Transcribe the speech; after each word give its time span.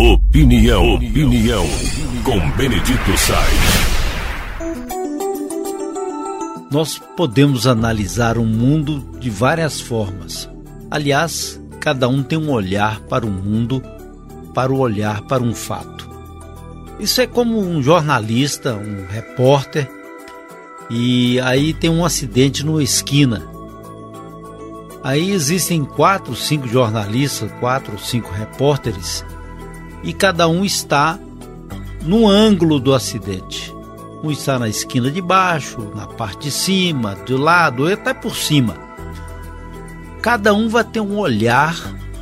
Opinião, 0.00 0.94
opinião, 0.94 1.66
com 2.24 2.50
Benedito 2.52 3.18
Sainz. 3.18 4.70
Nós 6.70 6.98
podemos 7.14 7.66
analisar 7.66 8.38
o 8.38 8.44
mundo 8.46 9.06
de 9.20 9.28
várias 9.28 9.78
formas. 9.78 10.48
Aliás, 10.90 11.60
cada 11.80 12.08
um 12.08 12.22
tem 12.22 12.38
um 12.38 12.50
olhar 12.50 13.00
para 13.00 13.26
o 13.26 13.30
mundo, 13.30 13.82
para 14.54 14.72
o 14.72 14.78
olhar 14.78 15.20
para 15.20 15.42
um 15.42 15.54
fato. 15.54 16.08
Isso 16.98 17.20
é 17.20 17.26
como 17.26 17.60
um 17.60 17.82
jornalista, 17.82 18.74
um 18.76 19.04
repórter, 19.06 19.86
e 20.88 21.38
aí 21.40 21.74
tem 21.74 21.90
um 21.90 22.06
acidente 22.06 22.64
numa 22.64 22.82
esquina. 22.82 23.46
Aí 25.04 25.30
existem 25.30 25.84
quatro, 25.84 26.34
cinco 26.34 26.66
jornalistas, 26.66 27.52
quatro 27.60 27.92
ou 27.92 27.98
cinco 27.98 28.32
repórteres, 28.32 29.22
e 30.02 30.12
cada 30.12 30.48
um 30.48 30.64
está 30.64 31.18
no 32.02 32.26
ângulo 32.26 32.80
do 32.80 32.94
acidente. 32.94 33.74
Um 34.22 34.30
está 34.30 34.58
na 34.58 34.68
esquina 34.68 35.10
de 35.10 35.20
baixo, 35.20 35.92
na 35.94 36.06
parte 36.06 36.44
de 36.44 36.50
cima, 36.50 37.14
do 37.14 37.36
lado, 37.36 37.84
ou 37.84 37.92
até 37.92 38.12
por 38.12 38.36
cima. 38.36 38.76
Cada 40.20 40.52
um 40.52 40.68
vai 40.68 40.84
ter 40.84 41.00
um 41.00 41.18
olhar 41.18 41.74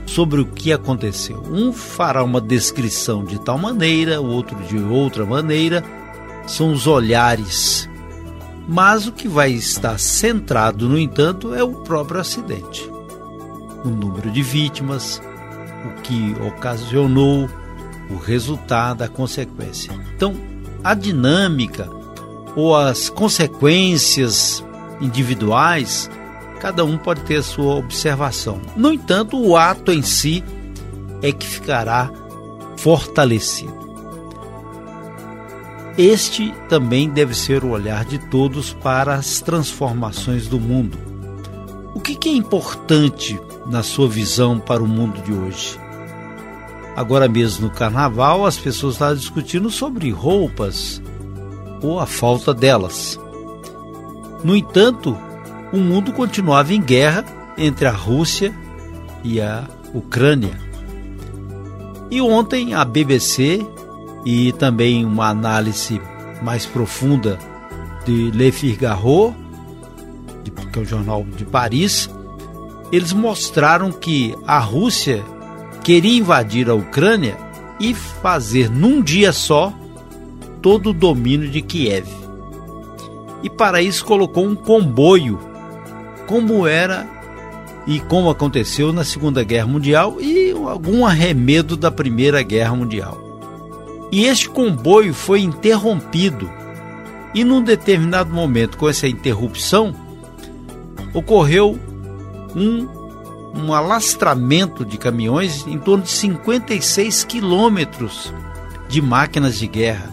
sobre 0.07 0.41
o 0.41 0.47
que 0.47 0.73
aconteceu. 0.73 1.43
Um 1.51 1.73
fará 1.73 2.23
uma 2.23 2.41
descrição 2.41 3.25
de 3.25 3.41
tal 3.41 3.59
maneira, 3.59 4.21
o 4.21 4.27
outro 4.27 4.57
de 4.65 4.79
outra 4.79 5.27
maneira. 5.27 5.85
São 6.47 6.73
os 6.73 6.87
olhares. 6.87 7.89
Mas 8.69 9.07
o 9.07 9.13
que 9.13 9.27
vai 9.27 9.51
estar 9.51 9.99
centrado, 9.99 10.89
no 10.89 10.99
entanto, 10.99 11.55
é 11.55 11.65
o 11.65 11.73
próprio 11.73 12.21
acidente. 12.21 12.89
O 13.85 13.89
número 13.89 14.31
de 14.31 14.43
vítimas, 14.43 15.21
o 15.85 16.03
que 16.03 16.37
ocasionou, 16.47 17.49
o 18.11 18.17
resultado, 18.17 19.03
a 19.03 19.09
consequência. 19.09 19.93
Então, 20.15 20.35
a 20.83 20.95
dinâmica 20.95 21.89
ou 22.57 22.77
as 22.77 23.09
consequências 23.09 24.65
individuais, 25.01 26.11
cada 26.61 26.85
um 26.85 26.97
pode 26.97 27.23
ter 27.23 27.37
a 27.37 27.43
sua 27.43 27.77
observação. 27.77 28.61
No 28.77 28.93
entanto, 28.93 29.41
o 29.41 29.57
ato 29.57 29.93
em 29.93 30.03
si 30.03 30.43
é 31.23 31.33
que 31.33 31.47
ficará 31.47 32.11
fortalecido. 32.77 33.79
Este 35.97 36.55
também 36.69 37.09
deve 37.09 37.35
ser 37.35 37.65
o 37.65 37.71
olhar 37.71 38.05
de 38.05 38.19
todos 38.19 38.73
para 38.73 39.15
as 39.15 39.41
transformações 39.41 40.47
do 40.47 40.61
mundo. 40.61 40.97
O 41.93 42.01
que 42.01 42.29
é 42.29 42.33
importante 42.33 43.39
na 43.67 43.83
sua 43.83 44.09
visão 44.09 44.61
para 44.61 44.83
o 44.83 44.87
mundo 44.87 45.21
de 45.23 45.33
hoje? 45.33 45.77
Agora 46.99 47.29
mesmo 47.29 47.69
no 47.69 47.73
carnaval, 47.73 48.45
as 48.45 48.59
pessoas 48.59 48.95
estavam 48.95 49.15
discutindo 49.15 49.71
sobre 49.71 50.11
roupas 50.11 51.01
ou 51.81 52.01
a 52.01 52.07
falta 52.07 52.53
delas. 52.53 53.17
No 54.43 54.57
entanto, 54.57 55.17
o 55.73 55.77
mundo 55.77 56.13
continuava 56.13 56.75
em 56.75 56.83
guerra 56.83 57.25
entre 57.57 57.87
a 57.87 57.93
Rússia 57.93 58.53
e 59.23 59.41
a 59.41 59.65
Ucrânia. 59.95 60.59
E 62.11 62.21
ontem 62.21 62.75
a 62.75 62.85
BBC 62.85 63.65
e 64.25 64.53
também 64.55 65.05
uma 65.05 65.29
análise 65.29 66.03
mais 66.43 66.67
profunda 66.67 67.39
de 68.05 68.33
Le 68.33 68.51
Figaro, 68.51 69.37
que 70.73 70.81
é 70.81 70.83
o 70.83 70.85
jornal 70.85 71.23
de 71.23 71.45
Paris, 71.45 72.11
eles 72.91 73.13
mostraram 73.13 73.93
que 73.93 74.35
a 74.45 74.59
Rússia 74.59 75.25
queria 75.89 76.19
invadir 76.19 76.69
a 76.69 76.75
Ucrânia 76.75 77.35
e 77.81 77.95
fazer 77.95 78.69
num 78.69 79.01
dia 79.01 79.33
só 79.33 79.73
todo 80.61 80.91
o 80.91 80.93
domínio 80.93 81.49
de 81.49 81.63
Kiev. 81.63 82.07
E 83.43 83.49
para 83.49 83.81
isso 83.81 84.05
colocou 84.05 84.45
um 84.45 84.55
comboio, 84.55 85.41
como 86.27 86.67
era 86.67 87.09
e 87.87 88.01
como 88.01 88.29
aconteceu 88.29 88.93
na 88.93 89.03
Segunda 89.03 89.43
Guerra 89.43 89.67
Mundial 89.67 90.21
e 90.21 90.51
algum 90.51 91.07
arremedo 91.07 91.75
da 91.75 91.91
Primeira 91.91 92.43
Guerra 92.43 92.77
Mundial. 92.77 93.17
E 94.13 94.27
este 94.27 94.47
comboio 94.47 95.15
foi 95.15 95.41
interrompido. 95.41 96.51
E 97.35 97.43
num 97.43 97.63
determinado 97.63 98.31
momento, 98.31 98.77
com 98.77 98.91
essa 98.91 99.09
interrupção, 99.09 99.95
ocorreu 101.15 101.79
um 102.55 102.98
um 103.55 103.73
alastramento 103.73 104.85
de 104.85 104.99
caminhões 104.99 105.67
em 105.67 105.79
torno 105.79 106.05
de 106.05 106.11
56 106.11 107.25
quilômetros 107.25 108.33
de 108.89 109.01
máquinas 109.03 109.59
de 109.59 109.67
guerra. 109.67 110.11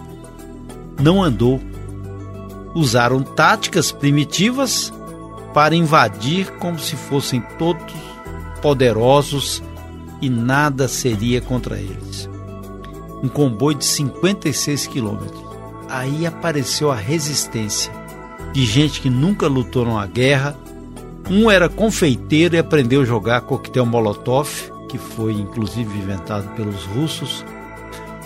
Não 1.02 1.24
andou. 1.24 1.62
Usaram 2.74 3.22
táticas 3.22 3.92
primitivas 3.92 4.94
para 5.54 5.76
invadir 5.76 6.52
como 6.58 6.78
se 6.78 6.96
fossem 6.96 7.42
todos 7.58 7.94
poderosos 8.62 9.64
e 10.22 10.30
nada 10.30 10.88
seria 10.88 11.40
contra 11.40 11.78
eles. 11.78 12.30
Um 13.24 13.30
comboio 13.30 13.78
de 13.78 13.86
56 13.86 14.88
quilômetros. 14.88 15.46
Aí 15.88 16.26
apareceu 16.26 16.92
a 16.92 16.96
resistência 16.96 17.92
de 18.52 18.66
gente 18.66 19.02
que 19.02 19.10
nunca 19.10 19.48
lutou 19.48 19.86
numa 19.86 20.06
guerra 20.08 20.56
um 21.30 21.50
era 21.50 21.68
confeiteiro 21.68 22.56
e 22.56 22.60
aprendeu 22.60 23.02
a 23.02 23.06
jogar 23.06 23.42
coquetel 23.42 23.86
Molotov, 23.86 24.50
que 24.88 24.98
foi 24.98 25.34
inclusive 25.34 25.98
inventado 25.98 26.48
pelos 26.56 26.84
russos. 26.86 27.44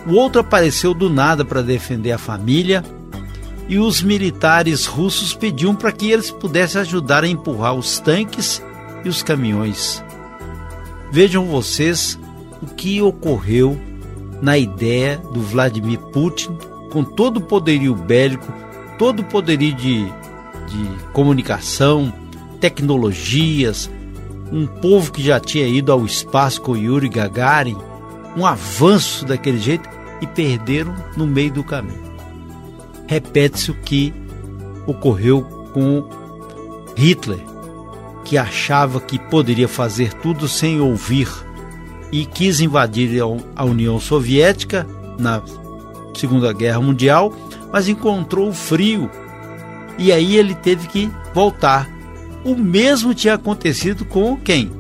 O 0.06 0.14
outro 0.14 0.42
apareceu 0.42 0.94
do 0.94 1.10
nada 1.10 1.46
para 1.46 1.62
defender 1.62 2.12
a 2.12 2.18
família. 2.18 2.84
E 3.68 3.78
os 3.78 4.02
militares 4.02 4.88
russos 4.88 5.36
pediam 5.36 5.76
para 5.76 5.92
que 5.92 6.10
eles 6.10 6.32
pudessem 6.32 6.82
ajudar 6.82 7.24
a 7.24 7.28
empurrar 7.28 7.76
os 7.76 8.00
tanques 8.00 8.64
e 9.06 9.10
os 9.10 9.22
caminhões. 9.22 10.04
Vejam 11.12 11.46
vocês 11.46 12.20
o 12.64 12.66
que 12.66 13.00
ocorreu 13.00 13.80
na 14.42 14.58
ideia 14.58 15.18
do 15.18 15.42
Vladimir 15.42 16.00
Putin, 16.00 16.58
com 16.92 17.04
todo 17.04 17.38
o 17.38 17.42
poderio 17.42 17.94
bélico, 17.94 18.52
todo 18.98 19.20
o 19.20 19.26
poderio 19.26 19.74
de, 19.76 20.06
de 20.06 21.12
comunicação, 21.14 22.12
tecnologias, 22.60 23.90
um 24.52 24.66
povo 24.66 25.12
que 25.12 25.22
já 25.22 25.40
tinha 25.40 25.68
ido 25.68 25.92
ao 25.92 26.06
espaço 26.06 26.62
com 26.62 26.76
Yuri 26.76 27.10
Gagarin, 27.10 27.78
um 28.36 28.46
avanço 28.46 29.26
daquele 29.26 29.60
jeito 29.60 29.88
e 30.22 30.28
perderam 30.28 30.96
no 31.16 31.26
meio 31.26 31.52
do 31.52 31.64
caminho. 31.64 32.10
Repete-se 33.08 33.72
o 33.72 33.76
que 33.76 34.14
ocorreu 34.86 35.42
com 35.74 36.08
Hitler, 36.96 37.40
que 38.26 38.38
achava 38.38 39.00
que 39.00 39.18
poderia 39.18 39.68
fazer 39.68 40.14
tudo 40.14 40.48
sem 40.48 40.80
ouvir 40.80 41.30
e 42.12 42.26
quis 42.26 42.60
invadir 42.60 43.22
a 43.56 43.64
União 43.64 44.00
Soviética 44.00 44.86
na 45.18 45.42
Segunda 46.16 46.52
Guerra 46.54 46.82
Mundial, 46.82 47.34
mas 47.72 47.88
encontrou 47.88 48.50
o 48.50 48.54
frio 48.54 49.10
e 49.98 50.12
aí 50.12 50.38
ele 50.38 50.56
teve 50.56 50.88
que 50.88 51.12
voltar 51.34 51.88
o 52.44 52.56
mesmo 52.56 53.14
tinha 53.14 53.34
acontecido 53.34 54.06
com 54.06 54.38
quem? 54.38 54.72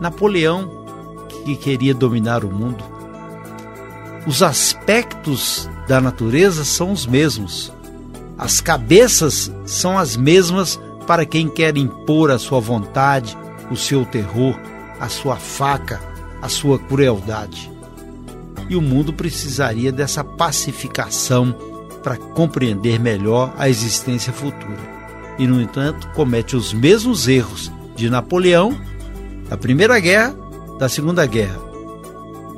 Napoleão, 0.00 0.86
que 1.44 1.56
queria 1.56 1.94
dominar 1.94 2.44
o 2.44 2.50
mundo. 2.52 2.82
Os 4.26 4.42
aspectos 4.42 5.68
da 5.86 6.00
natureza 6.00 6.64
são 6.64 6.92
os 6.92 7.06
mesmos. 7.06 7.72
As 8.36 8.60
cabeças 8.60 9.52
são 9.66 9.98
as 9.98 10.16
mesmas 10.16 10.78
para 11.06 11.26
quem 11.26 11.48
quer 11.48 11.76
impor 11.76 12.30
a 12.30 12.38
sua 12.38 12.60
vontade, 12.60 13.36
o 13.70 13.76
seu 13.76 14.04
terror, 14.04 14.54
a 15.00 15.08
sua 15.08 15.36
faca, 15.36 16.00
a 16.40 16.48
sua 16.48 16.78
crueldade. 16.78 17.70
E 18.68 18.76
o 18.76 18.82
mundo 18.82 19.12
precisaria 19.12 19.90
dessa 19.90 20.22
pacificação 20.22 21.54
para 22.02 22.16
compreender 22.16 23.00
melhor 23.00 23.52
a 23.58 23.68
existência 23.68 24.32
futura 24.32 24.97
e, 25.38 25.46
no 25.46 25.60
entanto, 25.60 26.08
comete 26.14 26.56
os 26.56 26.72
mesmos 26.72 27.28
erros 27.28 27.70
de 27.94 28.10
Napoleão, 28.10 28.76
da 29.48 29.56
Primeira 29.56 29.98
Guerra, 30.00 30.34
da 30.78 30.88
Segunda 30.88 31.24
Guerra. 31.24 31.60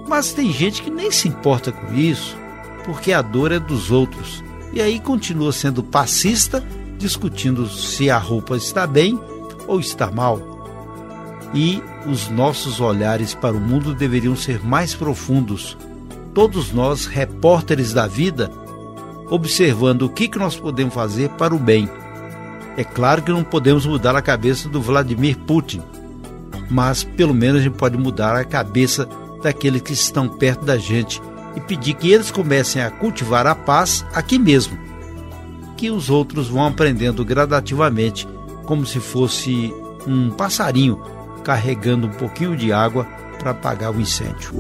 Mas 0.09 0.33
tem 0.33 0.51
gente 0.53 0.83
que 0.83 0.91
nem 0.91 1.11
se 1.11 1.29
importa 1.29 1.71
com 1.71 1.95
isso, 1.95 2.37
porque 2.85 3.13
a 3.13 3.23
dor 3.23 3.53
é 3.53 3.59
dos 3.59 3.91
outros. 3.91 4.43
E 4.73 4.81
aí 4.81 4.99
continua 4.99 5.53
sendo 5.53 5.83
passista, 5.83 6.65
discutindo 6.99 7.69
se 7.69 8.11
a 8.11 8.19
roupa 8.19 8.57
está 8.57 8.87
bem 8.87 9.21
ou 9.69 9.79
está 9.79 10.11
mal. 10.11 10.41
E 11.53 11.83
os 12.07 12.29
nossos 12.29 12.81
olhares 12.81 13.35
para 13.35 13.57
o 13.57 13.61
mundo 13.61 13.95
deveriam 13.95 14.35
ser 14.35 14.65
mais 14.65 14.95
profundos. 14.95 15.77
Todos 16.33 16.73
nós, 16.73 17.07
repórteres 17.07 17.93
da 17.93 18.07
vida, 18.07 18.51
observando 19.29 20.03
o 20.03 20.09
que, 20.09 20.29
que 20.29 20.39
nós 20.39 20.57
podemos 20.57 20.95
fazer 20.95 21.29
para 21.31 21.55
o 21.55 21.59
bem 21.59 21.89
é 22.77 22.85
claro 22.85 23.23
que 23.23 23.31
não 23.31 23.45
podemos 23.45 23.85
mudar 23.87 24.15
a 24.17 24.23
cabeça 24.23 24.69
do 24.69 24.81
Vladimir 24.81 25.37
Putin, 25.39 25.83
mas 26.71 27.05
pelo 27.05 27.35
menos 27.35 27.61
a 27.61 27.65
gente 27.65 27.77
pode 27.77 27.99
mudar 27.99 28.37
a 28.37 28.45
cabeça 28.45 29.09
daqueles 29.43 29.83
que 29.83 29.93
estão 29.93 30.29
perto 30.29 30.65
da 30.65 30.79
gente 30.79 31.21
e 31.57 31.61
pedir 31.61 31.95
que 31.95 32.11
eles 32.11 32.31
comecem 32.31 32.83
a 32.83 32.91
cultivar 32.91 33.47
a 33.47 33.55
paz 33.55 34.05
aqui 34.15 34.39
mesmo. 34.39 34.79
Que 35.77 35.91
os 35.91 36.11
outros 36.11 36.49
vão 36.49 36.67
aprendendo 36.67 37.25
gradativamente, 37.25 38.29
como 38.65 38.87
se 38.87 39.01
fosse 39.01 39.75
um 40.07 40.31
passarinho 40.31 41.01
carregando 41.43 42.07
um 42.07 42.11
pouquinho 42.11 42.57
de 42.57 42.73
água 42.73 43.05
para 43.39 43.53
apagar 43.53 43.91
o 43.91 44.01
incêndio. 44.01 44.53